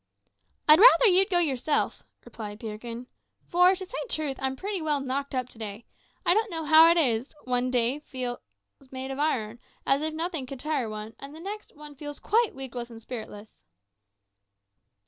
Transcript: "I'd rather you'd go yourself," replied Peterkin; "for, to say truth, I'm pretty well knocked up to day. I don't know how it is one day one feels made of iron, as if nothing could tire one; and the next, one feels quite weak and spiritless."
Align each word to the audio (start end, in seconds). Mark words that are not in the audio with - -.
"I'd 0.67 0.79
rather 0.79 1.05
you'd 1.05 1.29
go 1.29 1.37
yourself," 1.37 2.01
replied 2.25 2.59
Peterkin; 2.59 3.05
"for, 3.47 3.75
to 3.75 3.85
say 3.85 3.97
truth, 4.09 4.37
I'm 4.41 4.55
pretty 4.55 4.81
well 4.81 4.99
knocked 4.99 5.35
up 5.35 5.47
to 5.49 5.59
day. 5.59 5.85
I 6.25 6.33
don't 6.33 6.49
know 6.49 6.65
how 6.65 6.89
it 6.89 6.97
is 6.97 7.35
one 7.43 7.69
day 7.69 7.91
one 7.99 8.01
feels 8.01 8.39
made 8.89 9.11
of 9.11 9.19
iron, 9.19 9.59
as 9.85 10.01
if 10.01 10.15
nothing 10.15 10.47
could 10.47 10.59
tire 10.59 10.89
one; 10.89 11.13
and 11.19 11.35
the 11.35 11.39
next, 11.39 11.75
one 11.75 11.93
feels 11.93 12.19
quite 12.19 12.55
weak 12.55 12.73
and 12.73 12.99
spiritless." 12.99 13.61